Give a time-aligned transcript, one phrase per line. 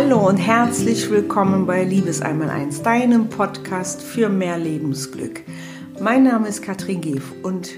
[0.00, 5.42] Hallo und herzlich willkommen bei Liebes einmal eins, deinem Podcast für mehr Lebensglück.
[6.00, 7.70] Mein Name ist Katrin Geef und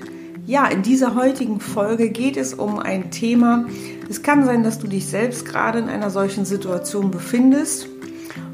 [0.45, 3.65] ja, in dieser heutigen Folge geht es um ein Thema.
[4.11, 7.89] Es kann sein, dass du dich selbst gerade in einer solchen Situation befindest,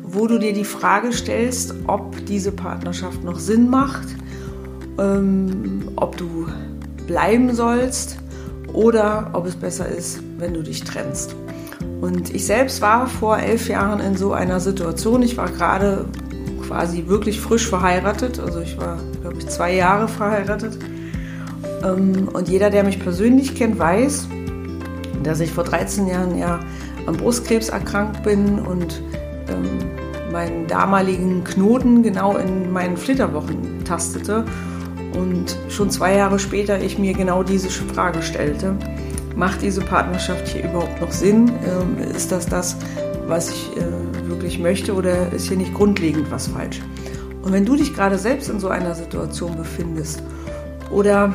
[0.04, 4.06] wo du dir die Frage stellst, ob diese Partnerschaft noch Sinn macht,
[4.96, 6.46] ähm, ob du
[7.08, 8.18] bleiben sollst
[8.72, 11.34] oder ob es besser ist, wenn du dich trennst.
[12.00, 15.23] Und ich selbst war vor elf Jahren in so einer Situation.
[15.23, 16.05] Ich war gerade
[16.67, 18.39] quasi wirklich frisch verheiratet.
[18.39, 20.79] Also ich war, glaube ich, zwei Jahre verheiratet.
[21.82, 24.29] Ähm, und jeder, der mich persönlich kennt, weiß,
[25.22, 26.61] dass ich vor 13 Jahren ja
[27.07, 29.00] an Brustkrebs erkrankt bin und
[29.49, 34.44] ähm, meinen damaligen Knoten genau in meinen Flitterwochen tastete.
[35.14, 38.77] Und schon zwei Jahre später ich mir genau diese Frage stellte
[39.36, 41.53] macht diese Partnerschaft hier überhaupt noch Sinn?
[41.64, 42.77] Ähm, ist das das,
[43.27, 46.80] was ich äh, wirklich möchte oder ist hier nicht grundlegend was falsch?
[47.42, 50.22] Und wenn du dich gerade selbst in so einer Situation befindest
[50.91, 51.33] oder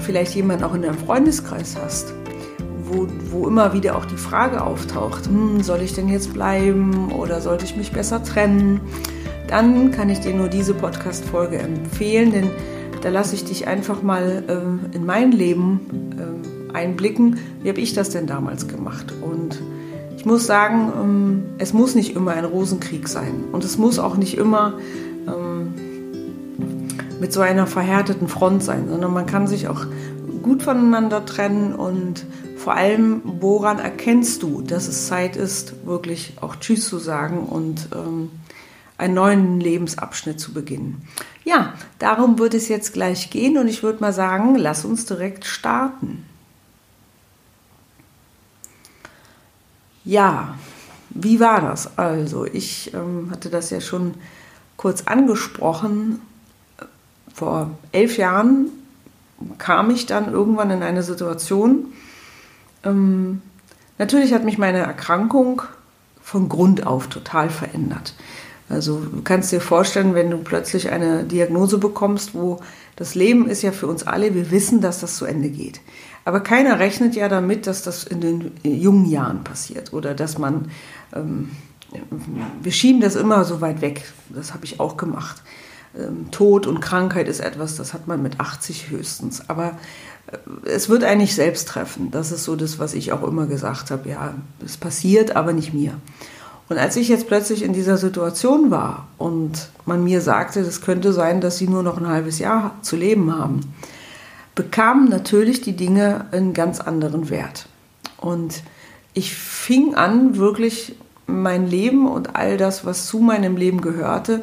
[0.00, 2.14] vielleicht jemanden auch in deinem Freundeskreis hast,
[2.84, 7.40] wo, wo immer wieder auch die Frage auftaucht, hm, soll ich denn jetzt bleiben oder
[7.40, 8.80] sollte ich mich besser trennen,
[9.48, 12.50] dann kann ich dir nur diese Podcast-Folge empfehlen, denn
[13.00, 15.80] da lasse ich dich einfach mal äh, in mein Leben
[16.18, 19.12] äh, einblicken, wie habe ich das denn damals gemacht.
[19.22, 19.60] Und
[20.16, 23.44] ich muss sagen, ähm, es muss nicht immer ein Rosenkrieg sein.
[23.52, 24.74] Und es muss auch nicht immer
[25.26, 25.74] ähm,
[27.20, 29.86] mit so einer verhärteten Front sein, sondern man kann sich auch
[30.42, 32.24] gut voneinander trennen und
[32.56, 37.88] vor allem, woran erkennst du, dass es Zeit ist, wirklich auch Tschüss zu sagen und
[37.94, 38.30] ähm,
[38.98, 41.02] einen neuen Lebensabschnitt zu beginnen.
[41.44, 45.44] Ja, darum wird es jetzt gleich gehen und ich würde mal sagen, lass uns direkt
[45.44, 46.24] starten.
[50.08, 50.54] Ja,
[51.10, 51.98] wie war das?
[51.98, 54.14] Also, ich ähm, hatte das ja schon
[54.78, 56.22] kurz angesprochen.
[57.34, 58.70] Vor elf Jahren
[59.58, 61.92] kam ich dann irgendwann in eine Situation.
[62.84, 63.42] Ähm,
[63.98, 65.60] natürlich hat mich meine Erkrankung
[66.22, 68.14] von Grund auf total verändert.
[68.70, 72.60] Also du kannst dir vorstellen, wenn du plötzlich eine Diagnose bekommst, wo
[72.96, 75.80] das Leben ist ja für uns alle, wir wissen, dass das zu Ende geht.
[76.28, 80.70] Aber keiner rechnet ja damit, dass das in den jungen Jahren passiert oder dass man,
[81.14, 81.52] ähm,
[82.60, 84.12] wir schieben das immer so weit weg.
[84.28, 85.42] Das habe ich auch gemacht.
[85.98, 89.48] Ähm, Tod und Krankheit ist etwas, das hat man mit 80 höchstens.
[89.48, 89.78] Aber
[90.26, 92.10] äh, es wird eigentlich selbst treffen.
[92.10, 94.10] Das ist so das, was ich auch immer gesagt habe.
[94.10, 95.94] Ja, es passiert, aber nicht mir.
[96.68, 101.14] Und als ich jetzt plötzlich in dieser Situation war und man mir sagte, es könnte
[101.14, 103.62] sein, dass sie nur noch ein halbes Jahr zu leben haben,
[104.58, 107.66] bekamen natürlich die Dinge einen ganz anderen Wert.
[108.16, 108.64] Und
[109.14, 110.96] ich fing an, wirklich
[111.28, 114.42] mein Leben und all das, was zu meinem Leben gehörte,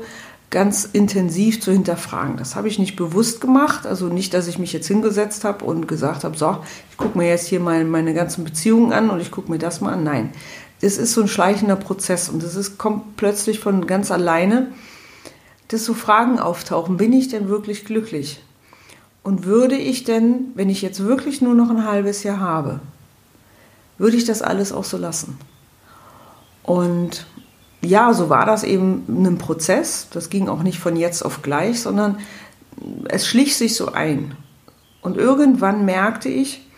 [0.52, 2.38] ganz intensiv zu hinterfragen.
[2.38, 5.86] Das habe ich nicht bewusst gemacht, also nicht, dass ich mich jetzt hingesetzt habe und
[5.86, 6.60] gesagt habe, so,
[6.90, 9.82] ich gucke mir jetzt hier mal meine ganzen Beziehungen an und ich gucke mir das
[9.82, 10.06] mal an.
[10.06, 10.30] Nein,
[10.80, 14.72] das ist so ein schleichender Prozess und ist, kommt plötzlich von ganz alleine,
[15.68, 18.40] dass so Fragen auftauchen, bin ich denn wirklich glücklich?
[19.26, 22.80] Und würde ich denn, wenn ich jetzt wirklich nur noch ein halbes Jahr habe,
[23.98, 25.40] würde ich das alles auch so lassen?
[26.62, 27.26] Und
[27.82, 30.10] ja, so war das eben ein Prozess.
[30.12, 32.20] Das ging auch nicht von jetzt auf gleich, sondern
[33.10, 34.38] es schlich sich so ein.
[35.02, 36.70] Und irgendwann merkte ich,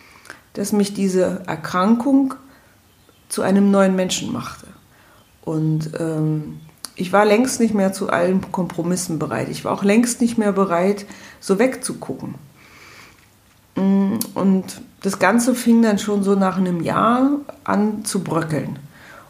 [0.53, 2.33] dass mich diese Erkrankung
[3.27, 4.67] zu einem neuen Menschen machte.
[5.41, 6.61] Und ähm,
[6.97, 9.49] ich war längst nicht mehr zu allen Kompromissen bereit.
[9.49, 11.05] Ich war auch längst nicht mehr bereit,
[11.39, 12.35] so wegzugucken.
[13.75, 17.29] Mm, und das Ganze fing dann schon so nach einem Jahr
[17.63, 18.79] an zu bröckeln.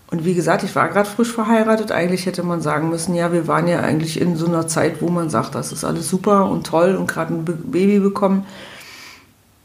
[0.10, 1.92] Und wie gesagt, ich war gerade frisch verheiratet.
[1.92, 5.10] Eigentlich hätte man sagen müssen, ja, wir waren ja eigentlich in so einer Zeit, wo
[5.10, 8.46] man sagt, das ist alles super und toll und gerade ein Baby bekommen.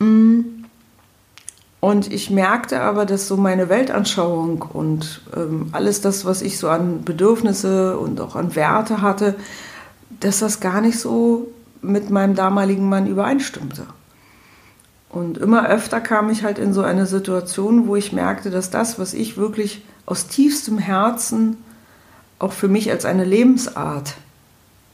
[0.01, 0.41] Mm,
[1.82, 6.68] und ich merkte aber, dass so meine Weltanschauung und ähm, alles das, was ich so
[6.68, 9.34] an Bedürfnisse und auch an Werte hatte,
[10.21, 11.48] dass das gar nicht so
[11.80, 13.84] mit meinem damaligen Mann übereinstimmte.
[15.09, 19.01] Und immer öfter kam ich halt in so eine Situation, wo ich merkte, dass das,
[19.01, 21.57] was ich wirklich aus tiefstem Herzen
[22.39, 24.15] auch für mich als eine Lebensart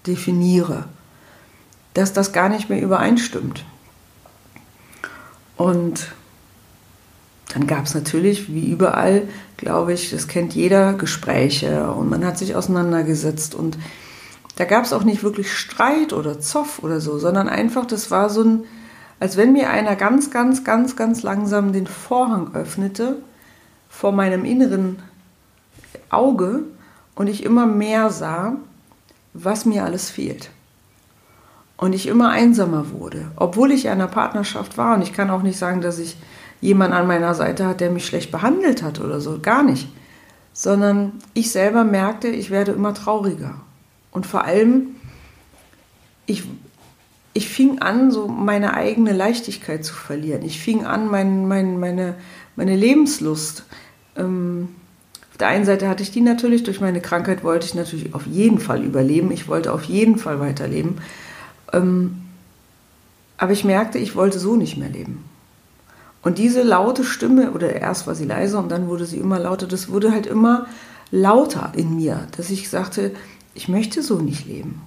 [0.07, 0.85] definiere,
[1.93, 3.63] dass das gar nicht mehr übereinstimmt.
[5.59, 6.09] Und
[7.49, 12.39] dann gab es natürlich, wie überall, glaube ich, das kennt jeder, Gespräche und man hat
[12.39, 13.79] sich auseinandergesetzt und
[14.57, 18.29] da gab es auch nicht wirklich Streit oder Zoff oder so, sondern einfach, das war
[18.29, 18.65] so ein,
[19.21, 23.19] als wenn mir einer ganz, ganz, ganz, ganz langsam den Vorhang öffnete
[23.89, 24.99] vor meinem inneren
[26.11, 26.65] Auge
[27.15, 28.57] und ich immer mehr sah,
[29.33, 30.51] was mir alles fehlt.
[31.77, 34.97] Und ich immer einsamer wurde, obwohl ich in einer Partnerschaft war.
[34.97, 36.17] Und ich kann auch nicht sagen, dass ich
[36.61, 39.89] jemanden an meiner Seite hatte, der mich schlecht behandelt hat oder so, gar nicht.
[40.53, 43.55] Sondern ich selber merkte, ich werde immer trauriger.
[44.11, 44.97] Und vor allem,
[46.27, 46.43] ich,
[47.33, 50.43] ich fing an, so meine eigene Leichtigkeit zu verlieren.
[50.43, 52.15] Ich fing an, mein, mein, meine,
[52.57, 53.65] meine Lebenslust.
[54.17, 54.69] Ähm,
[55.31, 58.27] auf der einen Seite hatte ich die natürlich, durch meine Krankheit wollte ich natürlich auf
[58.27, 59.31] jeden Fall überleben.
[59.31, 60.99] Ich wollte auf jeden Fall weiterleben.
[61.73, 62.23] Ähm,
[63.37, 65.25] aber ich merkte, ich wollte so nicht mehr leben.
[66.23, 69.67] Und diese laute Stimme, oder erst war sie leise und dann wurde sie immer lauter,
[69.67, 70.67] das wurde halt immer
[71.11, 73.13] lauter in mir, dass ich sagte,
[73.55, 74.83] ich möchte so nicht leben.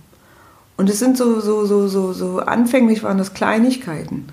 [0.78, 4.28] Und es sind so, so, so, so, so, anfänglich waren das Kleinigkeiten,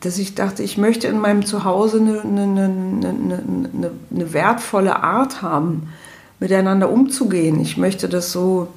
[0.00, 5.88] dass ich dachte, ich möchte in meinem Zuhause eine, eine, eine, eine, wertvolle Art haben,
[6.40, 7.60] miteinander umzugehen.
[7.60, 8.68] Ich möchte das so,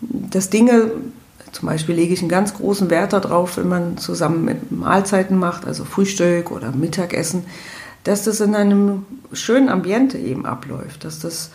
[0.00, 0.90] dass Dinge,
[1.54, 5.66] zum Beispiel lege ich einen ganz großen Wert darauf, wenn man zusammen mit Mahlzeiten macht,
[5.66, 7.44] also Frühstück oder Mittagessen,
[8.02, 11.52] dass das in einem schönen Ambiente eben abläuft, dass das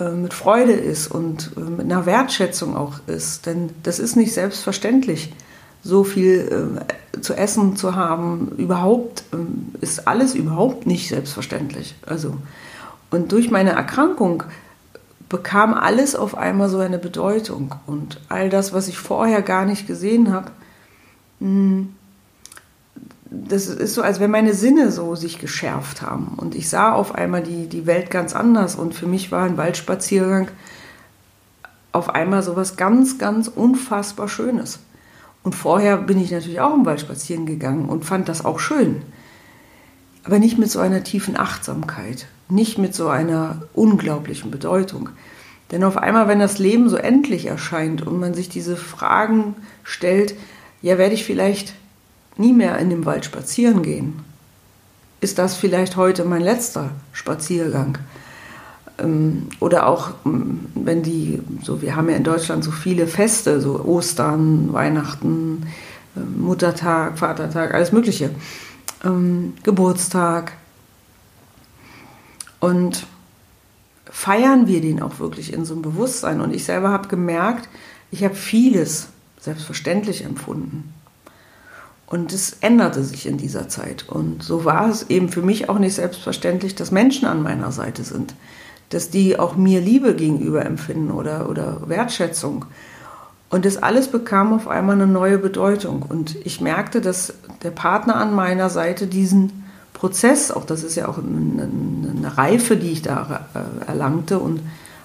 [0.00, 3.44] äh, mit Freude ist und äh, mit einer Wertschätzung auch ist.
[3.44, 5.34] Denn das ist nicht selbstverständlich,
[5.82, 6.80] so viel
[7.14, 8.52] äh, zu essen zu haben.
[8.56, 11.94] Überhaupt ähm, ist alles überhaupt nicht selbstverständlich.
[12.06, 12.38] Also,
[13.10, 14.44] und durch meine Erkrankung
[15.34, 17.74] bekam alles auf einmal so eine Bedeutung.
[17.86, 20.52] Und all das, was ich vorher gar nicht gesehen habe,
[21.40, 21.92] hm,
[23.28, 26.34] das ist so, als wenn meine Sinne so sich geschärft haben.
[26.36, 28.76] Und ich sah auf einmal die, die Welt ganz anders.
[28.76, 30.46] Und für mich war ein Waldspaziergang
[31.90, 34.78] auf einmal so was ganz, ganz unfassbar Schönes.
[35.42, 39.02] Und vorher bin ich natürlich auch im Wald spazieren gegangen und fand das auch schön.
[40.24, 45.10] Aber nicht mit so einer tiefen Achtsamkeit, nicht mit so einer unglaublichen Bedeutung.
[45.70, 50.34] Denn auf einmal, wenn das Leben so endlich erscheint und man sich diese Fragen stellt,
[50.82, 51.74] ja, werde ich vielleicht
[52.36, 54.20] nie mehr in dem Wald spazieren gehen?
[55.20, 57.98] Ist das vielleicht heute mein letzter Spaziergang?
[58.98, 63.60] Ähm, oder auch, ähm, wenn die, so wir haben ja in Deutschland so viele Feste,
[63.60, 65.66] so Ostern, Weihnachten,
[66.16, 68.30] ähm, Muttertag, Vatertag, alles Mögliche,
[69.62, 70.52] Geburtstag.
[72.60, 73.06] Und
[74.10, 76.40] feiern wir den auch wirklich in so einem Bewusstsein?
[76.40, 77.68] Und ich selber habe gemerkt,
[78.10, 79.08] ich habe vieles
[79.40, 80.94] selbstverständlich empfunden.
[82.06, 84.08] Und es änderte sich in dieser Zeit.
[84.08, 88.04] Und so war es eben für mich auch nicht selbstverständlich, dass Menschen an meiner Seite
[88.04, 88.34] sind,
[88.90, 92.66] dass die auch mir Liebe gegenüber empfinden oder, oder Wertschätzung.
[93.54, 96.02] Und das alles bekam auf einmal eine neue Bedeutung.
[96.02, 101.06] Und ich merkte, dass der Partner an meiner Seite diesen Prozess, auch das ist ja
[101.06, 104.60] auch eine, Reife, die ich da äh, erlangte und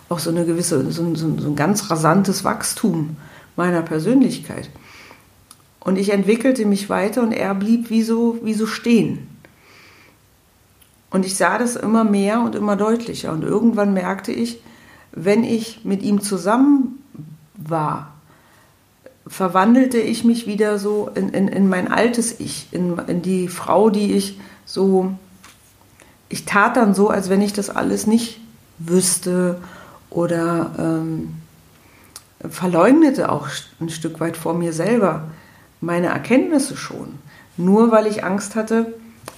[0.09, 3.17] auch so eine gewisse, so so ein ganz rasantes Wachstum
[3.55, 4.71] meiner Persönlichkeit
[5.79, 9.27] und ich entwickelte mich weiter und er blieb wie so, wie so stehen.
[11.11, 13.31] Und ich sah das immer mehr und immer deutlicher.
[13.31, 14.59] Und irgendwann merkte ich,
[15.11, 17.03] wenn ich mit ihm zusammen
[17.55, 18.13] war,
[19.29, 23.89] verwandelte ich mich wieder so in, in, in mein altes Ich, in, in die Frau,
[23.89, 25.11] die ich so,
[26.27, 28.41] ich tat dann so, als wenn ich das alles nicht
[28.79, 29.61] wüsste
[30.09, 31.35] oder ähm,
[32.49, 33.47] verleugnete auch
[33.79, 35.27] ein Stück weit vor mir selber
[35.79, 37.19] meine Erkenntnisse schon.
[37.55, 38.93] Nur weil ich Angst hatte,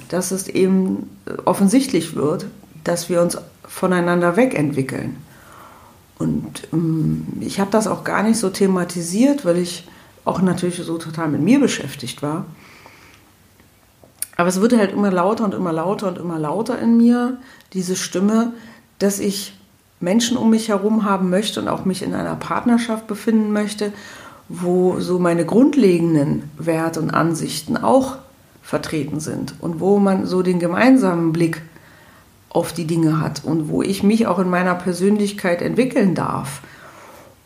[0.09, 1.09] dass es eben
[1.45, 2.45] offensichtlich wird,
[2.83, 5.17] dass wir uns voneinander wegentwickeln.
[6.21, 9.87] Und ähm, ich habe das auch gar nicht so thematisiert, weil ich
[10.23, 12.45] auch natürlich so total mit mir beschäftigt war.
[14.37, 17.37] Aber es wurde halt immer lauter und immer lauter und immer lauter in mir,
[17.73, 18.53] diese Stimme,
[18.99, 19.53] dass ich
[19.99, 23.93] Menschen um mich herum haben möchte und auch mich in einer Partnerschaft befinden möchte,
[24.49, 28.17] wo so meine grundlegenden Werte und Ansichten auch
[28.61, 31.61] vertreten sind und wo man so den gemeinsamen Blick
[32.53, 36.61] auf die Dinge hat und wo ich mich auch in meiner Persönlichkeit entwickeln darf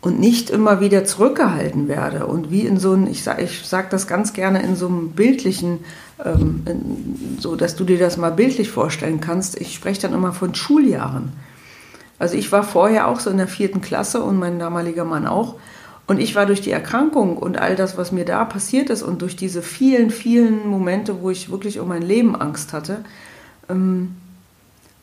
[0.02, 3.92] und nicht immer wieder zurückgehalten werde und wie in so einem, ich sage ich sag
[3.92, 5.80] das ganz gerne in so einem bildlichen,
[6.24, 9.60] ähm, in, so dass du dir das mal bildlich vorstellen kannst.
[9.62, 11.34] Ich spreche dann immer von Schuljahren.
[12.18, 15.56] Also ich war vorher auch so in der vierten Klasse und mein damaliger Mann auch
[16.08, 19.22] und ich war durch die Erkrankung und all das, was mir da passiert ist und
[19.22, 23.04] durch diese vielen, vielen Momente, wo ich wirklich um mein Leben Angst hatte,
[23.70, 24.16] ähm,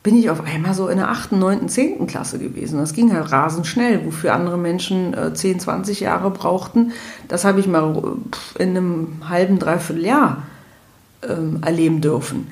[0.03, 2.07] bin ich auf einmal so in der 8., 9., 10.
[2.07, 2.77] Klasse gewesen.
[2.77, 6.91] Das ging halt rasend schnell, wofür andere Menschen äh, 10, 20 Jahre brauchten.
[7.29, 8.17] Das habe ich mal
[8.59, 10.43] in einem halben, dreiviertel Jahr
[11.27, 12.51] ähm, erleben dürfen.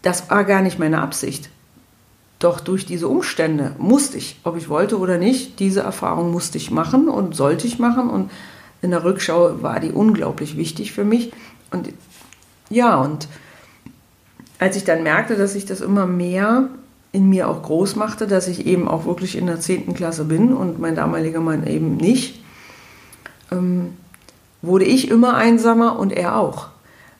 [0.00, 1.50] Das war gar nicht meine Absicht.
[2.38, 6.70] Doch durch diese Umstände musste ich, ob ich wollte oder nicht, diese Erfahrung musste ich
[6.70, 8.08] machen und sollte ich machen.
[8.08, 8.30] Und
[8.80, 11.32] in der Rückschau war die unglaublich wichtig für mich.
[11.70, 11.90] Und
[12.70, 13.28] ja, und
[14.60, 16.68] als ich dann merkte, dass ich das immer mehr
[17.12, 19.94] in mir auch groß machte, dass ich eben auch wirklich in der 10.
[19.94, 22.44] Klasse bin und mein damaliger Mann eben nicht,
[23.50, 23.94] ähm,
[24.62, 26.68] wurde ich immer einsamer und er auch.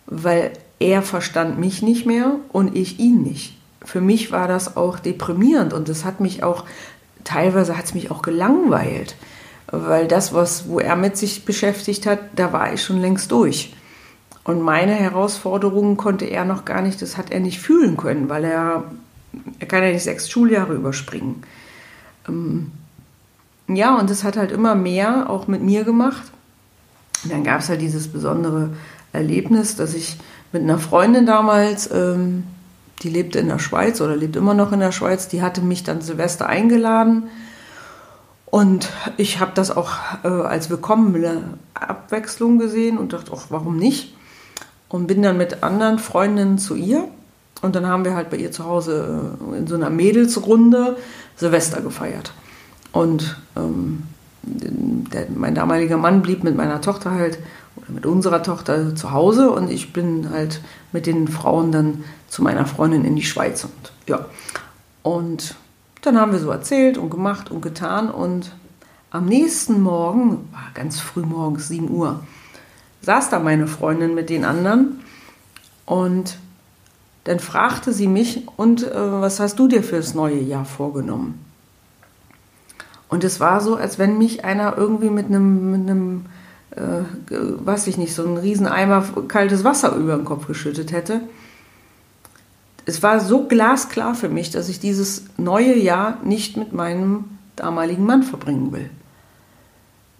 [0.06, 3.56] Weil er verstand mich nicht mehr und ich ihn nicht.
[3.82, 6.64] Für mich war das auch deprimierend und das hat mich auch,
[7.24, 9.16] teilweise hat es mich auch gelangweilt.
[9.72, 13.72] Weil das, was, wo er mit sich beschäftigt hat, da war ich schon längst durch.
[14.50, 18.42] Und meine Herausforderungen konnte er noch gar nicht, das hat er nicht fühlen können, weil
[18.42, 18.82] er,
[19.60, 21.44] er kann ja nicht sechs Schuljahre überspringen.
[22.28, 22.72] Ähm,
[23.68, 26.32] ja, und das hat halt immer mehr auch mit mir gemacht.
[27.22, 28.70] Und dann gab es halt dieses besondere
[29.12, 30.18] Erlebnis, dass ich
[30.50, 32.42] mit einer Freundin damals, ähm,
[33.04, 35.84] die lebte in der Schweiz oder lebt immer noch in der Schweiz, die hatte mich
[35.84, 37.28] dann Silvester eingeladen.
[38.46, 39.92] Und ich habe das auch
[40.24, 44.16] äh, als willkommene Abwechslung gesehen und dachte, ach, warum nicht?
[44.90, 47.08] Und bin dann mit anderen Freundinnen zu ihr.
[47.62, 50.96] Und dann haben wir halt bei ihr zu Hause äh, in so einer Mädelsrunde
[51.36, 52.32] Silvester gefeiert.
[52.92, 54.02] Und ähm,
[54.42, 57.38] der, mein damaliger Mann blieb mit meiner Tochter halt,
[57.76, 60.60] oder mit unserer Tochter zu Hause und ich bin halt
[60.92, 63.64] mit den Frauen dann zu meiner Freundin in die Schweiz.
[63.64, 64.26] Und ja,
[65.02, 65.54] und
[66.02, 68.52] dann haben wir so erzählt und gemacht und getan und
[69.10, 72.20] am nächsten Morgen, war ganz früh morgens, 7 Uhr,
[73.02, 75.00] saß da meine Freundin mit den anderen
[75.86, 76.38] und
[77.24, 81.44] dann fragte sie mich, und äh, was hast du dir fürs neue Jahr vorgenommen?
[83.08, 86.26] Und es war so, als wenn mich einer irgendwie mit einem, mit einem
[86.70, 91.20] äh, weiß ich nicht, so einen riesen Eimer kaltes Wasser über den Kopf geschüttet hätte.
[92.86, 97.24] Es war so glasklar für mich, dass ich dieses neue Jahr nicht mit meinem
[97.56, 98.90] damaligen Mann verbringen will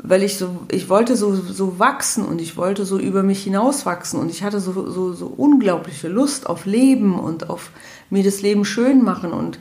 [0.02, 4.19] weil ich so, ich wollte so, so wachsen und ich wollte so über mich hinauswachsen
[4.19, 7.71] und ich hatte so, so, so unglaubliche Lust auf Leben und auf
[8.09, 9.59] mir das Leben schön machen und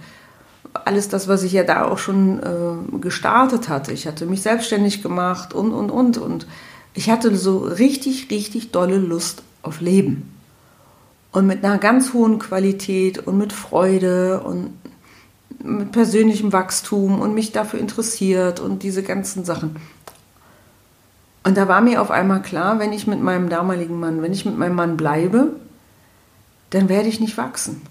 [0.73, 3.91] alles das, was ich ja da auch schon äh, gestartet hatte.
[3.91, 6.17] Ich hatte mich selbstständig gemacht und, und, und.
[6.17, 6.47] Und
[6.93, 10.31] ich hatte so richtig, richtig dolle Lust auf Leben.
[11.31, 14.71] Und mit einer ganz hohen Qualität und mit Freude und
[15.63, 19.75] mit persönlichem Wachstum und mich dafür interessiert und diese ganzen Sachen.
[21.43, 24.45] Und da war mir auf einmal klar, wenn ich mit meinem damaligen Mann, wenn ich
[24.45, 25.53] mit meinem Mann bleibe,
[26.69, 27.81] dann werde ich nicht wachsen.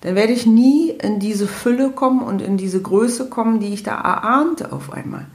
[0.00, 3.82] Dann werde ich nie in diese Fülle kommen und in diese Größe kommen, die ich
[3.82, 5.26] da erahnte auf einmal.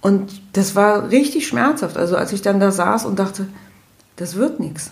[0.00, 1.96] Und das war richtig schmerzhaft.
[1.96, 3.46] Also als ich dann da saß und dachte,
[4.16, 4.90] das wird nichts.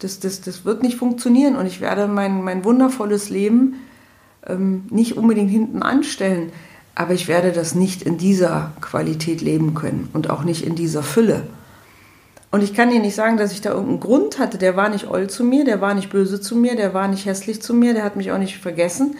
[0.00, 3.76] Das, das, das wird nicht funktionieren und ich werde mein, mein wundervolles Leben
[4.46, 6.52] ähm, nicht unbedingt hinten anstellen
[6.96, 11.02] aber ich werde das nicht in dieser Qualität leben können und auch nicht in dieser
[11.02, 11.42] Fülle.
[12.50, 14.56] Und ich kann dir nicht sagen, dass ich da irgendeinen Grund hatte.
[14.56, 17.26] Der war nicht oll zu mir, der war nicht böse zu mir, der war nicht
[17.26, 19.16] hässlich zu mir, der hat mich auch nicht vergessen.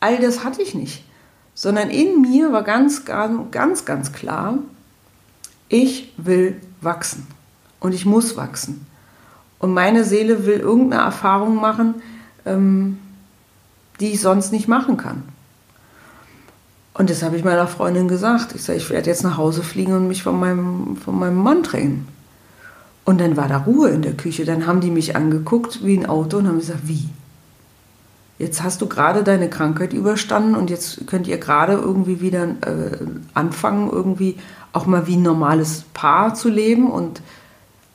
[0.00, 1.04] All das hatte ich nicht.
[1.54, 4.58] Sondern in mir war ganz, ganz, ganz klar,
[5.68, 7.28] ich will wachsen.
[7.78, 8.84] Und ich muss wachsen.
[9.60, 12.02] Und meine Seele will irgendeine Erfahrung machen,
[12.44, 12.98] ähm,
[14.00, 15.22] die ich sonst nicht machen kann.
[16.94, 18.54] Und das habe ich meiner Freundin gesagt.
[18.54, 21.62] Ich sage, ich werde jetzt nach Hause fliegen und mich von meinem, von meinem Mann
[21.62, 22.06] trennen.
[23.04, 24.44] Und dann war da Ruhe in der Küche.
[24.44, 27.08] Dann haben die mich angeguckt wie ein Auto und haben gesagt, wie?
[28.38, 32.98] Jetzt hast du gerade deine Krankheit überstanden und jetzt könnt ihr gerade irgendwie wieder äh,
[33.34, 34.36] anfangen, irgendwie
[34.72, 36.90] auch mal wie ein normales Paar zu leben.
[36.90, 37.22] Und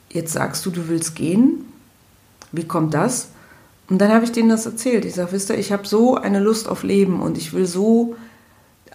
[0.09, 1.65] jetzt sagst du, du willst gehen.
[2.51, 3.29] Wie kommt das?
[3.89, 5.05] Und dann habe ich denen das erzählt.
[5.05, 8.15] Ich sage, wisst ihr, ich habe so eine Lust auf Leben und ich will so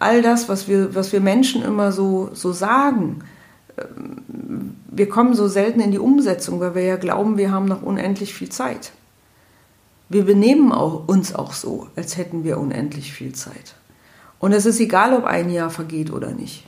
[0.03, 3.21] all das, was wir, was wir Menschen immer so, so sagen,
[3.79, 7.83] ähm, wir kommen so selten in die Umsetzung, weil wir ja glauben, wir haben noch
[7.83, 8.93] unendlich viel Zeit.
[10.09, 13.75] Wir benehmen auch, uns auch so, als hätten wir unendlich viel Zeit.
[14.39, 16.67] Und es ist egal, ob ein Jahr vergeht oder nicht.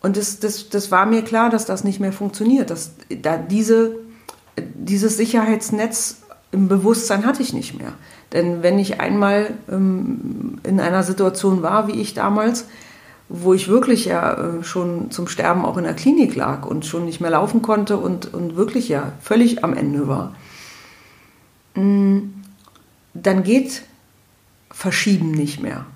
[0.00, 2.70] Und das, das, das war mir klar, dass das nicht mehr funktioniert.
[2.70, 2.92] Dass,
[3.22, 3.96] da diese,
[4.56, 6.18] dieses Sicherheitsnetz
[6.56, 7.92] im Bewusstsein hatte ich nicht mehr.
[8.32, 12.66] Denn wenn ich einmal ähm, in einer Situation war, wie ich damals,
[13.28, 17.04] wo ich wirklich ja äh, schon zum Sterben auch in der Klinik lag und schon
[17.04, 20.34] nicht mehr laufen konnte und, und wirklich ja völlig am Ende war,
[21.74, 22.18] mm,
[23.14, 23.82] dann geht
[24.70, 25.86] Verschieben nicht mehr.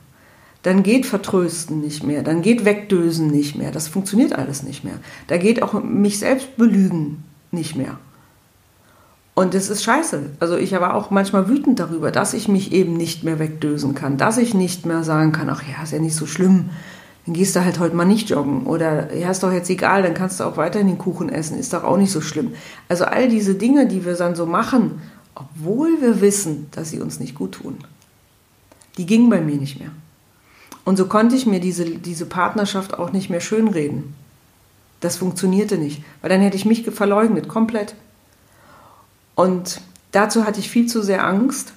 [0.62, 2.22] Dann geht Vertrösten nicht mehr.
[2.22, 3.72] Dann geht Wegdösen nicht mehr.
[3.72, 4.94] Das funktioniert alles nicht mehr.
[5.26, 7.98] Da geht auch mich selbst belügen nicht mehr.
[9.40, 10.32] Und es ist scheiße.
[10.38, 14.18] Also ich war auch manchmal wütend darüber, dass ich mich eben nicht mehr wegdösen kann,
[14.18, 16.68] dass ich nicht mehr sagen kann, ach ja, ist ja nicht so schlimm.
[17.24, 18.66] Dann gehst du halt heute mal nicht joggen.
[18.66, 21.72] Oder ja, ist doch jetzt egal, dann kannst du auch weiterhin den Kuchen essen, ist
[21.72, 22.52] doch auch nicht so schlimm.
[22.90, 25.00] Also all diese Dinge, die wir dann so machen,
[25.34, 27.78] obwohl wir wissen, dass sie uns nicht gut tun,
[28.98, 29.92] die gingen bei mir nicht mehr.
[30.84, 34.12] Und so konnte ich mir diese, diese Partnerschaft auch nicht mehr schönreden.
[35.00, 37.94] Das funktionierte nicht, weil dann hätte ich mich verleugnet, komplett.
[39.34, 39.80] Und
[40.12, 41.72] dazu hatte ich viel zu sehr Angst,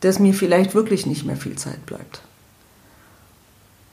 [0.00, 2.22] dass mir vielleicht wirklich nicht mehr viel Zeit bleibt.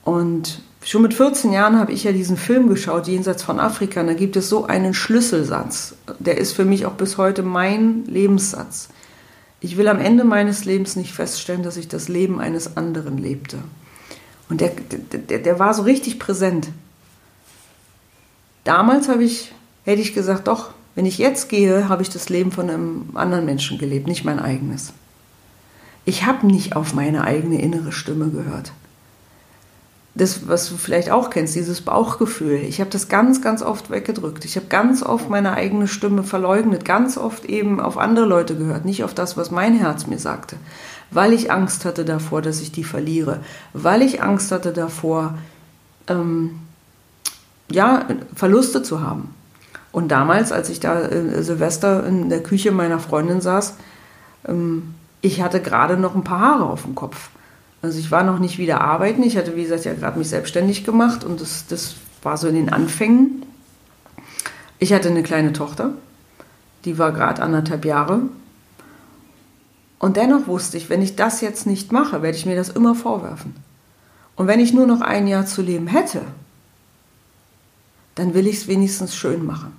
[0.04, 4.02] Und schon mit 14 Jahren habe ich ja diesen Film geschaut, Jenseits von Afrika.
[4.02, 5.96] Und da gibt es so einen Schlüsselsatz.
[6.20, 8.90] Der ist für mich auch bis heute mein Lebenssatz.
[9.62, 13.60] Ich will am Ende meines Lebens nicht feststellen, dass ich das Leben eines anderen lebte.
[14.50, 16.68] Und der, der, der war so richtig präsent.
[18.66, 19.54] Damals habe ich,
[19.86, 23.46] hätte ich gesagt, doch, wenn ich jetzt gehe, habe ich das Leben von einem anderen
[23.46, 24.94] Menschen gelebt, nicht mein eigenes.
[26.06, 28.74] Ich habe nicht auf meine eigene innere Stimme gehört.
[30.16, 32.58] Das, was du vielleicht auch kennst, dieses Bauchgefühl.
[32.58, 34.46] Ich habe das ganz, ganz oft weggedrückt.
[34.46, 38.86] Ich habe ganz oft meine eigene Stimme verleugnet, ganz oft eben auf andere Leute gehört,
[38.86, 40.58] nicht auf das, was mein Herz mir sagte,
[41.10, 43.40] weil ich Angst hatte davor, dass ich die verliere,
[43.74, 45.36] weil ich Angst hatte davor,
[46.08, 46.60] ähm,
[47.72, 49.34] ja, Verluste zu haben.
[49.94, 53.76] Und damals, als ich da äh, Silvester in der Küche meiner Freundin saß,
[54.48, 57.30] ähm, ich hatte gerade noch ein paar Haare auf dem Kopf.
[57.84, 59.24] Also ich war noch nicht wieder arbeiten.
[59.24, 62.56] Ich hatte, wie gesagt, ja gerade mich selbstständig gemacht und das, das war so in
[62.56, 63.46] den Anfängen.
[64.80, 65.92] Ich hatte eine kleine Tochter,
[66.86, 68.22] die war gerade anderthalb Jahre.
[70.00, 72.96] Und dennoch wusste ich, wenn ich das jetzt nicht mache, werde ich mir das immer
[72.96, 73.56] vorwerfen.
[74.36, 76.24] Und wenn ich nur noch ein Jahr zu leben hätte,
[78.16, 79.74] dann will ich es wenigstens schön machen.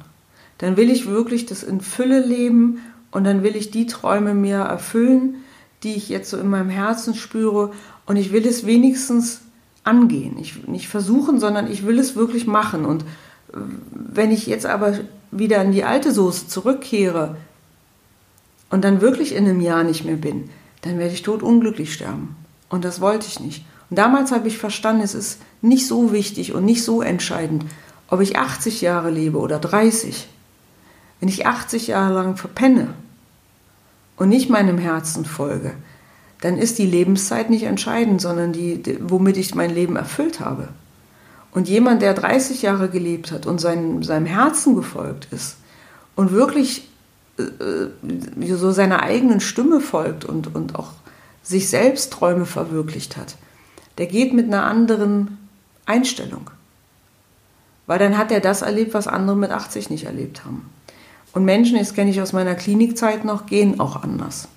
[0.59, 4.59] Dann will ich wirklich das in Fülle leben und dann will ich die Träume mir
[4.59, 5.37] erfüllen,
[5.83, 7.73] die ich jetzt so in meinem Herzen spüre
[8.07, 9.40] und ich will es wenigstens
[9.85, 10.38] angehen.
[10.38, 12.85] Ich nicht versuchen, sondern ich will es wirklich machen.
[12.85, 13.59] Und äh,
[13.92, 14.99] wenn ich jetzt aber
[15.31, 17.37] wieder in die alte Soße zurückkehre
[18.70, 20.49] und dann wirklich in einem Jahr nicht mehr bin,
[20.83, 22.37] dann werde ich tot unglücklich sterben.
[22.68, 23.64] Und das wollte ich nicht.
[23.90, 27.64] Und damals habe ich verstanden, es ist nicht so wichtig und nicht so entscheidend,
[28.14, 30.29] ob ich 80 Jahre lebe oder 30,
[31.18, 32.94] wenn ich 80 Jahre lang verpenne
[34.16, 35.72] und nicht meinem Herzen folge,
[36.40, 40.68] dann ist die Lebenszeit nicht entscheidend, sondern die, womit ich mein Leben erfüllt habe.
[41.50, 45.57] Und jemand, der 30 Jahre gelebt hat und sein, seinem Herzen gefolgt ist
[46.14, 46.88] und wirklich
[47.38, 50.92] äh, so seiner eigenen Stimme folgt und, und auch
[51.42, 53.35] sich selbst Träume verwirklicht hat,
[53.98, 55.38] der geht mit einer anderen
[55.85, 56.50] Einstellung.
[57.87, 60.70] Weil dann hat er das erlebt, was andere mit 80 nicht erlebt haben.
[61.33, 64.49] Und Menschen, das kenne ich aus meiner Klinikzeit noch, gehen auch anders,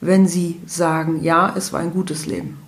[0.00, 2.58] wenn sie sagen, ja, es war ein gutes Leben.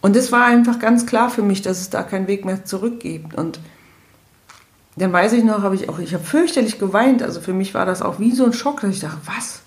[0.00, 3.00] Und es war einfach ganz klar für mich, dass es da keinen Weg mehr zurück
[3.00, 3.34] gibt.
[3.34, 3.60] Und
[4.96, 7.22] dann weiß ich noch, habe ich auch, ich habe fürchterlich geweint.
[7.22, 9.60] Also für mich war das auch wie so ein Schock, dass ich dachte, was?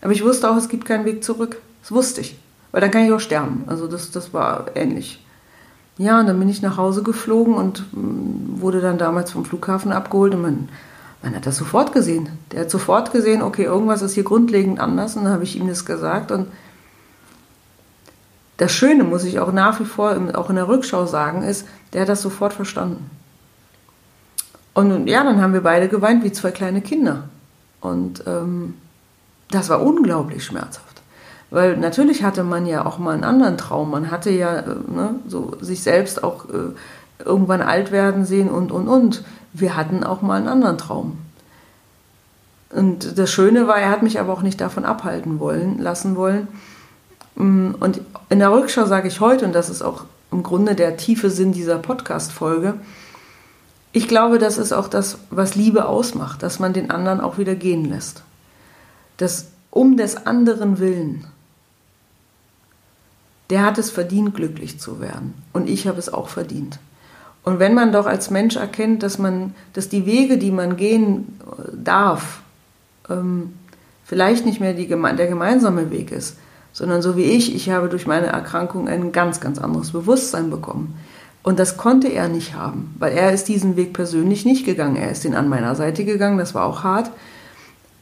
[0.00, 1.60] Aber ich wusste auch, es gibt keinen Weg zurück.
[1.82, 2.38] Das wusste ich.
[2.72, 3.64] Weil dann kann ich auch sterben.
[3.66, 5.24] Also das, das war ähnlich.
[5.98, 9.92] Ja, und dann bin ich nach Hause geflogen und mm, wurde dann damals vom Flughafen
[9.92, 10.68] abgeholt und man,
[11.22, 12.28] man hat das sofort gesehen.
[12.52, 15.66] Der hat sofort gesehen, okay, irgendwas ist hier grundlegend anders und dann habe ich ihm
[15.66, 16.46] das gesagt und
[18.58, 22.02] das Schöne, muss ich auch nach wie vor auch in der Rückschau sagen, ist, der
[22.02, 23.08] hat das sofort verstanden.
[24.74, 27.28] Und ja, dann haben wir beide geweint wie zwei kleine Kinder.
[27.80, 28.74] Und ähm,
[29.50, 30.97] das war unglaublich schmerzhaft.
[31.50, 33.90] Weil natürlich hatte man ja auch mal einen anderen Traum.
[33.90, 36.74] Man hatte ja äh, ne, so sich selbst auch äh,
[37.24, 39.24] irgendwann alt werden sehen und, und, und.
[39.52, 41.18] Wir hatten auch mal einen anderen Traum.
[42.70, 46.48] Und das Schöne war, er hat mich aber auch nicht davon abhalten wollen, lassen wollen.
[47.34, 50.98] Mm, und in der Rückschau sage ich heute, und das ist auch im Grunde der
[50.98, 52.74] tiefe Sinn dieser Podcast-Folge,
[53.92, 57.54] ich glaube, das ist auch das, was Liebe ausmacht, dass man den anderen auch wieder
[57.54, 58.22] gehen lässt.
[59.16, 61.26] Das um des anderen Willen
[63.50, 65.34] der hat es verdient, glücklich zu werden.
[65.52, 66.78] Und ich habe es auch verdient.
[67.44, 71.38] Und wenn man doch als Mensch erkennt, dass man, dass die Wege, die man gehen
[71.40, 72.42] äh, darf,
[73.08, 73.54] ähm,
[74.04, 76.36] vielleicht nicht mehr die, der gemeinsame Weg ist,
[76.72, 80.98] sondern so wie ich, ich habe durch meine Erkrankung ein ganz, ganz anderes Bewusstsein bekommen.
[81.42, 84.96] Und das konnte er nicht haben, weil er ist diesen Weg persönlich nicht gegangen.
[84.96, 87.10] Er ist den an meiner Seite gegangen, das war auch hart.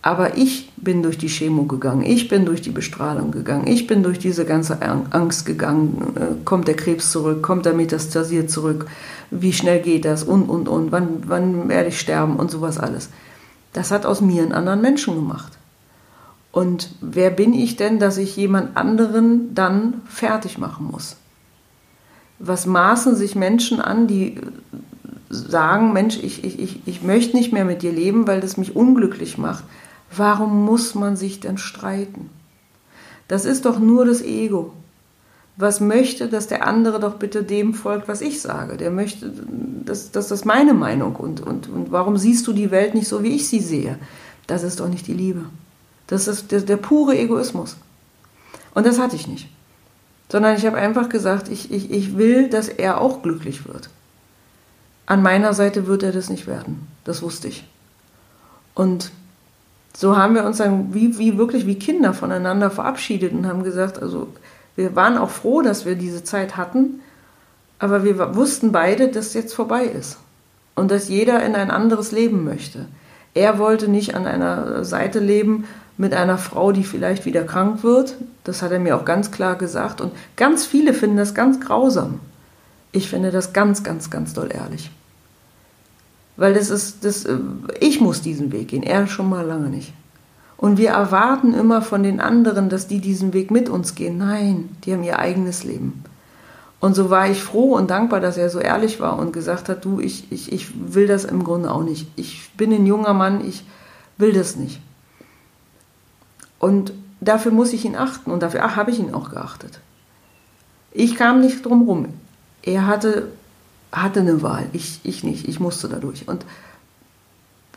[0.07, 4.05] Aber ich bin durch die Chemo gegangen, ich bin durch die Bestrahlung gegangen, ich bin
[4.05, 4.79] durch diese ganze
[5.11, 6.15] Angst gegangen.
[6.15, 8.87] Äh, kommt der Krebs zurück, kommt der Metastasiert zurück,
[9.33, 13.09] wie schnell geht das und, und, und, wann, wann werde ich sterben und sowas alles.
[13.73, 15.59] das hat aus mir einen anderen Menschen gemacht.
[16.53, 21.17] Und wer bin ich denn, dass ich jemand anderen dann fertig machen muss?
[22.39, 24.41] Was maßen sich Menschen an, die
[25.31, 28.77] sagen, Mensch, ich, ich, ich, ich möchte nicht mehr mit dir leben, weil das mich
[28.77, 29.65] unglücklich macht.
[30.17, 32.31] Warum muss man sich denn streiten?
[33.29, 34.73] Das ist doch nur das Ego.
[35.57, 38.77] Was möchte, dass der andere doch bitte dem folgt, was ich sage.
[38.77, 39.33] Der möchte,
[39.85, 41.17] das, das ist meine Meinung.
[41.17, 43.99] Und, und, und warum siehst du die Welt nicht so, wie ich sie sehe?
[44.47, 45.47] Das ist doch nicht die Liebe.
[46.07, 47.77] Das ist der, der pure Egoismus.
[48.75, 49.49] Und das hatte ich nicht.
[50.31, 53.89] Sondern ich habe einfach gesagt, ich, ich, ich will, dass er auch glücklich wird.
[55.07, 56.87] An meiner Seite wird er das nicht werden.
[57.05, 57.65] Das wusste ich.
[58.75, 59.11] Und
[59.97, 64.03] so haben wir uns dann wie, wie wirklich wie Kinder voneinander verabschiedet und haben gesagt,
[64.03, 64.29] also
[64.75, 67.01] wir waren auch froh, dass wir diese Zeit hatten,
[67.79, 70.19] aber wir wussten beide, dass jetzt vorbei ist
[70.75, 72.85] und dass jeder in ein anderes Leben möchte.
[73.33, 75.65] Er wollte nicht an einer Seite leben,
[75.99, 78.17] mit einer Frau, die vielleicht wieder krank wird.
[78.45, 80.03] Das hat er mir auch ganz klar gesagt.
[80.03, 82.21] Und ganz viele finden das ganz grausam.
[82.93, 84.91] Ich finde das ganz, ganz, ganz doll ehrlich.
[86.37, 87.39] Weil das ist, das, äh,
[87.81, 89.93] ich muss diesen Weg gehen, er schon mal lange nicht.
[90.57, 94.19] Und wir erwarten immer von den anderen, dass die diesen Weg mit uns gehen.
[94.19, 96.05] Nein, die haben ihr eigenes Leben.
[96.81, 99.85] Und so war ich froh und dankbar, dass er so ehrlich war und gesagt hat,
[99.85, 102.07] du, ich, ich, ich will das im Grunde auch nicht.
[102.17, 103.65] Ich bin ein junger Mann, ich
[104.19, 104.81] will das nicht.
[106.59, 109.81] Und dafür muss ich ihn achten und dafür habe ich ihn auch geachtet.
[110.93, 112.09] Ich kam nicht drum rum.
[112.63, 113.29] Er hatte,
[113.93, 115.49] hatte eine Wahl, ich, ich nicht.
[115.49, 116.29] Ich musste dadurch.
[116.29, 116.45] Und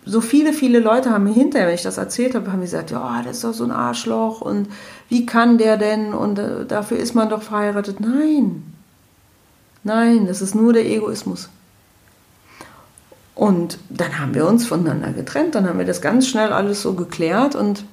[0.05, 3.21] so viele, viele Leute haben mir hinterher, wenn ich das erzählt habe, haben gesagt, ja,
[3.23, 4.67] das ist doch so ein Arschloch und
[5.07, 7.99] wie kann der denn und äh, dafür ist man doch verheiratet.
[7.99, 8.63] Nein,
[9.83, 11.49] nein, das ist nur der Egoismus.
[13.35, 16.93] Und dann haben wir uns voneinander getrennt, dann haben wir das ganz schnell alles so
[16.93, 17.85] geklärt und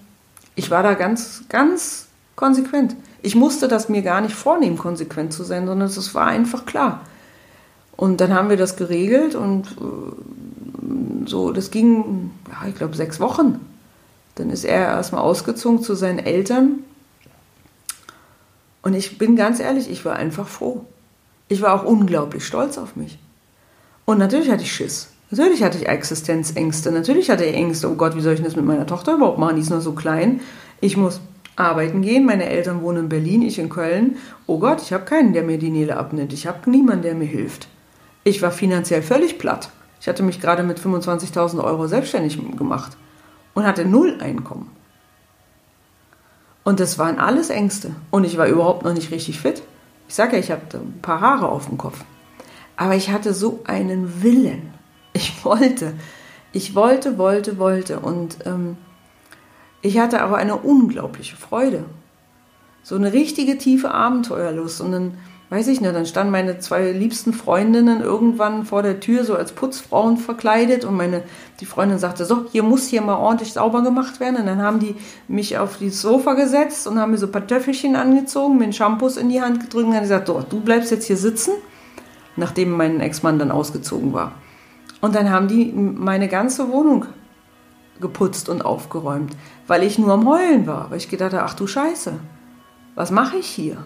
[0.55, 2.97] ich war da ganz, ganz konsequent.
[3.23, 7.03] Ich musste das mir gar nicht vornehmen, konsequent zu sein, sondern es war einfach klar.
[7.97, 13.21] Und dann haben wir das geregelt und äh, so, das ging, ja, ich glaube, sechs
[13.21, 13.61] Wochen.
[14.35, 16.81] Dann ist er erstmal ausgezogen zu seinen Eltern.
[18.83, 20.85] Und ich bin ganz ehrlich, ich war einfach froh.
[21.49, 23.19] Ich war auch unglaublich stolz auf mich.
[24.05, 25.09] Und natürlich hatte ich Schiss.
[25.31, 26.93] Natürlich hatte ich Existenzängste.
[26.93, 27.91] Natürlich hatte ich Ängste.
[27.91, 29.57] Oh Gott, wie soll ich das mit meiner Tochter überhaupt machen?
[29.57, 30.41] Die ist noch so klein.
[30.81, 31.21] Ich muss
[31.57, 32.27] arbeiten gehen.
[32.27, 34.17] Meine Eltern wohnen in Berlin, ich in Köln.
[34.47, 36.33] Oh Gott, ich habe keinen, der mir die Nähle abnimmt.
[36.33, 37.69] Ich habe niemanden, der mir hilft.
[38.27, 39.71] Ich war finanziell völlig platt.
[40.01, 42.97] Ich hatte mich gerade mit 25.000 Euro selbstständig gemacht
[43.55, 44.73] und hatte null Einkommen.
[46.65, 47.95] Und das waren alles Ängste.
[48.11, 49.63] Und ich war überhaupt noch nicht richtig fit.
[50.09, 52.05] Ich sage ja, ich habe ein paar Haare auf dem Kopf.
[52.77, 54.75] Aber ich hatte so einen Willen.
[55.13, 55.95] Ich wollte,
[56.51, 58.01] ich wollte, wollte, wollte.
[58.01, 58.77] Und ähm,
[59.83, 61.85] ich hatte aber eine unglaubliche Freude.
[62.83, 64.81] So eine richtige tiefe Abenteuerlust.
[64.81, 69.25] Und dann, weiß ich nicht, dann standen meine zwei liebsten Freundinnen irgendwann vor der Tür,
[69.25, 70.85] so als Putzfrauen verkleidet.
[70.85, 71.23] Und meine,
[71.61, 74.37] die Freundin sagte, so, hier muss hier mal ordentlich sauber gemacht werden.
[74.37, 74.97] Und dann haben die
[75.29, 78.73] mich auf das Sofa gesetzt und haben mir so ein paar Töffelchen angezogen, mir einen
[78.73, 81.53] Shampoos in die Hand gedrückt und haben gesagt, so, du bleibst jetzt hier sitzen,
[82.35, 84.33] nachdem mein Ex-Mann dann ausgezogen war.
[85.01, 87.07] Und dann haben die meine ganze Wohnung
[88.01, 89.37] geputzt und aufgeräumt,
[89.69, 92.15] weil ich nur am Heulen war, weil ich gedacht habe, ach du Scheiße,
[92.95, 93.79] was mache ich hier?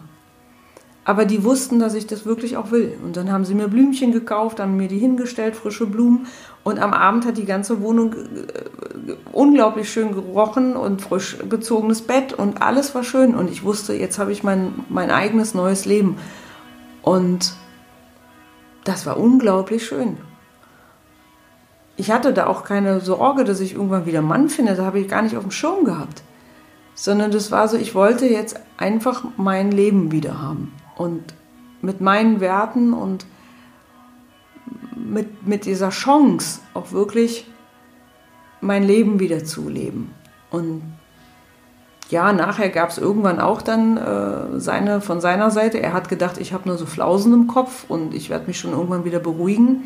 [1.04, 2.96] Aber die wussten, dass ich das wirklich auch will.
[3.02, 6.26] Und dann haben sie mir Blümchen gekauft, haben mir die hingestellt, frische Blumen.
[6.62, 12.34] Und am Abend hat die ganze Wohnung äh, unglaublich schön gerochen und frisch gezogenes Bett
[12.34, 13.34] und alles war schön.
[13.34, 16.16] Und ich wusste, jetzt habe ich mein, mein eigenes neues Leben.
[17.02, 17.54] Und
[18.84, 20.18] das war unglaublich schön
[22.00, 24.74] ich hatte da auch keine Sorge, dass ich irgendwann wieder Mann finde.
[24.74, 26.22] Da habe ich gar nicht auf dem Schirm gehabt.
[26.94, 30.72] Sondern das war so, ich wollte jetzt einfach mein Leben wieder haben.
[31.00, 31.32] Und
[31.80, 33.24] mit meinen Werten und
[34.94, 37.50] mit, mit dieser Chance auch wirklich
[38.60, 40.14] mein Leben wieder zu leben.
[40.50, 40.82] Und
[42.10, 46.36] ja, nachher gab es irgendwann auch dann äh, seine, von seiner Seite, er hat gedacht,
[46.36, 49.84] ich habe nur so Flausen im Kopf und ich werde mich schon irgendwann wieder beruhigen.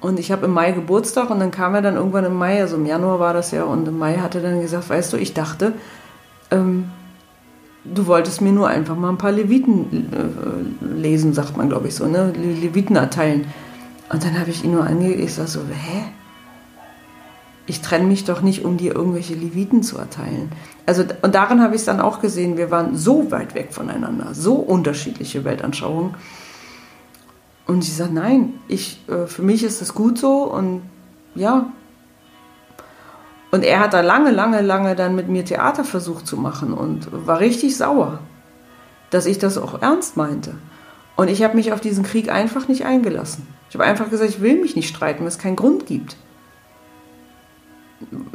[0.00, 2.76] Und ich habe im Mai Geburtstag und dann kam er dann irgendwann im Mai, also
[2.76, 5.34] im Januar war das ja, und im Mai hat er dann gesagt, weißt du, ich
[5.34, 5.74] dachte,
[6.50, 6.92] ähm,
[7.84, 11.94] du wolltest mir nur einfach mal ein paar Leviten äh, lesen, sagt man, glaube ich
[11.94, 12.32] so, ne?
[12.32, 13.46] Leviten erteilen.
[14.10, 16.04] Und dann habe ich ihn nur angeguckt, ich sage so, hä?
[17.66, 20.50] Ich trenne mich doch nicht, um dir irgendwelche Leviten zu erteilen.
[20.86, 24.32] Also, und darin habe ich es dann auch gesehen, wir waren so weit weg voneinander,
[24.32, 26.14] so unterschiedliche Weltanschauungen.
[27.66, 30.82] Und sie sagt, nein, ich, äh, für mich ist das gut so und
[31.34, 31.70] ja.
[33.50, 37.08] Und er hat da lange, lange, lange dann mit mir Theater versucht zu machen und
[37.26, 38.20] war richtig sauer,
[39.10, 40.54] dass ich das auch ernst meinte.
[41.16, 43.46] Und ich habe mich auf diesen Krieg einfach nicht eingelassen.
[43.68, 46.16] Ich habe einfach gesagt, ich will mich nicht streiten, wenn es keinen Grund gibt.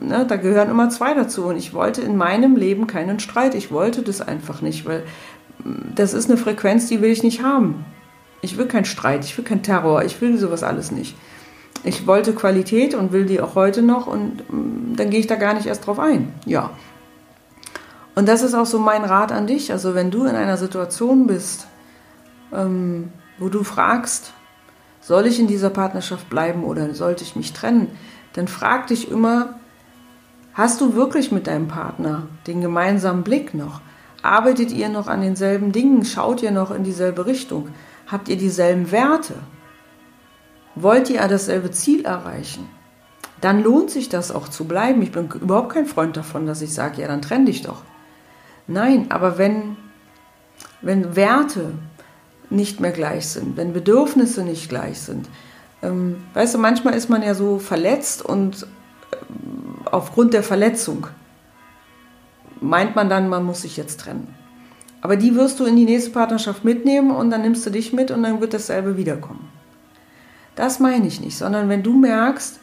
[0.02, 1.46] Ne, da gehören immer zwei dazu.
[1.46, 3.56] Und ich wollte in meinem Leben keinen Streit.
[3.56, 5.04] Ich wollte das einfach nicht, weil
[5.64, 7.86] mm, das ist eine Frequenz, die will ich nicht haben.
[8.42, 11.16] Ich will keinen Streit, ich will keinen Terror, ich will sowas alles nicht.
[11.84, 15.36] Ich wollte Qualität und will die auch heute noch und mm, dann gehe ich da
[15.36, 16.34] gar nicht erst drauf ein.
[16.46, 16.72] Ja.
[18.16, 19.72] Und das ist auch so mein Rat an dich.
[19.72, 21.68] Also wenn du in einer Situation bist,
[22.54, 24.34] ähm, wo du fragst,
[25.02, 27.90] soll ich in dieser Partnerschaft bleiben oder sollte ich mich trennen,
[28.34, 29.60] dann frag dich immer,
[30.54, 33.82] hast du wirklich mit deinem Partner den gemeinsamen Blick noch?
[34.22, 36.06] Arbeitet ihr noch an denselben Dingen?
[36.06, 37.70] Schaut ihr noch in dieselbe Richtung?
[38.08, 39.34] Habt ihr dieselben Werte?
[40.76, 42.68] Wollt ihr dasselbe Ziel erreichen?
[43.42, 45.02] Dann lohnt sich das auch zu bleiben.
[45.02, 47.84] Ich bin überhaupt kein Freund davon, dass ich sage, ja, dann trenn dich doch.
[48.68, 49.76] Nein, aber wenn,
[50.82, 51.74] wenn Werte
[52.50, 55.28] nicht mehr gleich sind, wenn Bedürfnisse nicht gleich sind,
[55.82, 58.66] ähm, weißt du, manchmal ist man ja so verletzt und
[59.12, 61.08] ähm, aufgrund der Verletzung
[62.62, 64.34] meint man dann, man muss sich jetzt trennen.
[65.02, 68.10] Aber die wirst du in die nächste Partnerschaft mitnehmen und dann nimmst du dich mit
[68.10, 69.50] und dann wird dasselbe wiederkommen.
[70.56, 72.60] Das meine ich nicht, sondern wenn du merkst,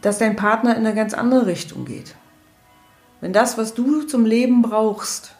[0.00, 2.14] dass dein Partner in eine ganz andere Richtung geht.
[3.20, 5.34] Wenn das, was du zum Leben brauchst,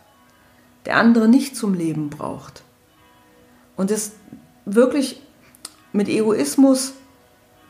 [0.87, 2.63] der andere nicht zum Leben braucht.
[3.77, 4.13] Und es
[4.65, 5.21] wirklich
[5.93, 6.95] mit Egoismus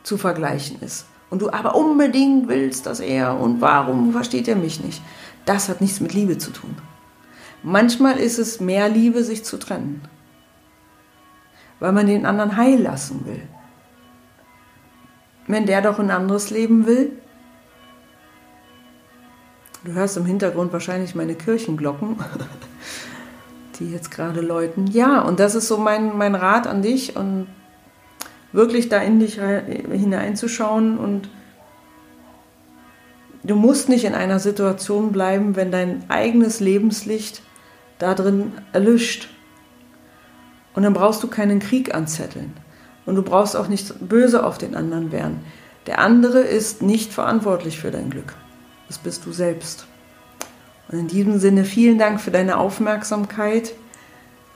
[0.03, 1.07] zu vergleichen ist.
[1.31, 5.03] Und du aber unbedingt willst, dass er und warum versteht er mich nicht.
[5.47, 6.77] Das hat nichts mit Liebe zu tun.
[7.63, 10.03] Manchmal ist es mehr Liebe, sich zu trennen,
[11.85, 13.43] weil man den anderen heil lassen will.
[15.47, 17.13] Wenn der doch ein anderes Leben will,
[19.85, 22.17] du hörst im Hintergrund wahrscheinlich meine Kirchenglocken,
[23.79, 24.87] die jetzt gerade läuten.
[24.87, 27.49] Ja, und das ist so mein, mein Rat an dich und
[28.53, 31.29] wirklich da in dich hineinzuschauen und
[33.43, 37.43] du musst nicht in einer Situation bleiben, wenn dein eigenes Lebenslicht
[37.99, 39.34] da drin erlischt.
[40.75, 42.53] Und dann brauchst du keinen Krieg anzetteln.
[43.07, 45.41] Und du brauchst auch nicht böse auf den anderen werden.
[45.87, 48.35] Der andere ist nicht verantwortlich für dein Glück.
[48.89, 49.87] Das bist du selbst.
[50.89, 53.75] Und in diesem Sinne vielen Dank für deine Aufmerksamkeit.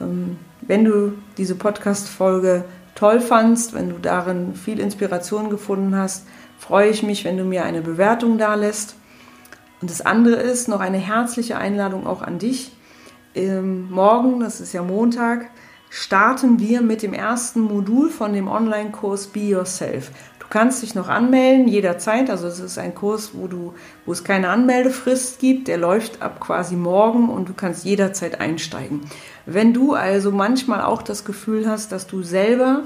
[0.00, 6.26] Ähm, wenn du diese Podcast-Folge toll fandst, wenn du darin viel Inspiration gefunden hast,
[6.58, 8.96] freue ich mich, wenn du mir eine Bewertung da lässt.
[9.80, 12.72] Und das andere ist noch eine herzliche Einladung auch an dich.
[13.34, 15.50] Ähm, morgen, das ist ja Montag,
[15.90, 20.10] starten wir mit dem ersten Modul von dem Online-Kurs Be Yourself.
[20.38, 22.30] Du kannst dich noch anmelden jederzeit.
[22.30, 23.74] Also es ist ein Kurs, wo du,
[24.06, 25.68] wo es keine Anmeldefrist gibt.
[25.68, 29.02] Der läuft ab quasi morgen und du kannst jederzeit einsteigen.
[29.44, 32.84] Wenn du also manchmal auch das Gefühl hast, dass du selber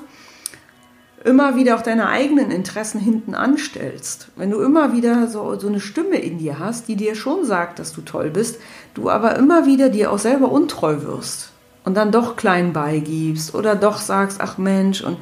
[1.24, 5.78] immer wieder auch deine eigenen Interessen hinten anstellst, wenn du immer wieder so, so eine
[5.78, 8.58] Stimme in dir hast, die dir schon sagt, dass du toll bist,
[8.94, 11.51] du aber immer wieder dir auch selber untreu wirst
[11.84, 15.18] und dann doch klein beigibst oder doch sagst, ach Mensch, und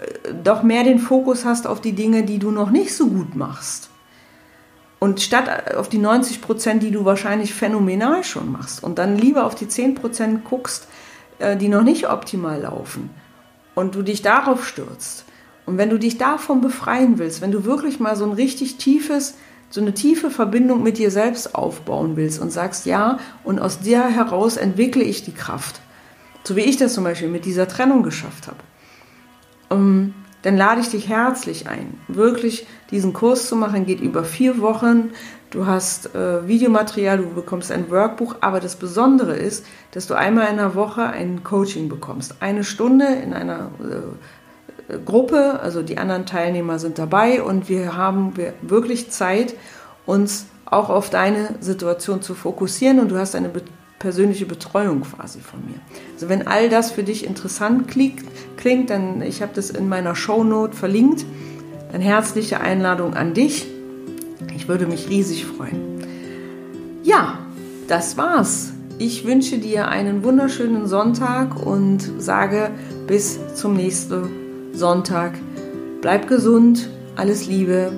[0.00, 3.34] äh, doch mehr den Fokus hast auf die Dinge, die du noch nicht so gut
[3.34, 3.90] machst.
[4.98, 9.46] Und statt auf die 90 Prozent, die du wahrscheinlich phänomenal schon machst, und dann lieber
[9.46, 10.86] auf die 10 Prozent guckst,
[11.38, 13.10] äh, die noch nicht optimal laufen,
[13.74, 15.24] und du dich darauf stürzt,
[15.64, 19.34] und wenn du dich davon befreien willst, wenn du wirklich mal so ein richtig tiefes,
[19.70, 24.04] so eine tiefe Verbindung mit dir selbst aufbauen willst und sagst, ja, und aus dir
[24.04, 25.80] heraus entwickle ich die Kraft,
[26.44, 28.58] so wie ich das zum Beispiel mit dieser Trennung geschafft habe,
[29.70, 34.60] ähm, dann lade ich dich herzlich ein, wirklich diesen Kurs zu machen, geht über vier
[34.60, 35.10] Wochen.
[35.50, 40.50] Du hast äh, Videomaterial, du bekommst ein Workbuch, aber das Besondere ist, dass du einmal
[40.50, 42.36] in der Woche ein Coaching bekommst.
[42.40, 47.42] Eine Stunde in einer äh, Gruppe, also die anderen Teilnehmer sind dabei.
[47.42, 49.54] Und wir haben wirklich Zeit,
[50.06, 52.98] uns auch auf deine Situation zu fokussieren.
[52.98, 53.50] Und du hast eine
[54.02, 55.76] persönliche Betreuung quasi von mir.
[56.14, 60.76] Also wenn all das für dich interessant klingt, dann ich habe das in meiner Shownote
[60.76, 61.24] verlinkt,
[61.92, 63.66] dann herzliche Einladung an dich.
[64.56, 66.02] Ich würde mich riesig freuen.
[67.04, 67.38] Ja,
[67.86, 68.72] das war's.
[68.98, 72.70] Ich wünsche dir einen wunderschönen Sonntag und sage
[73.06, 75.34] bis zum nächsten Sonntag.
[76.00, 77.92] Bleib gesund, alles Liebe,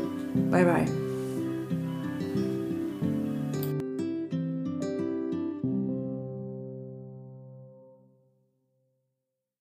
[0.50, 1.03] bye bye.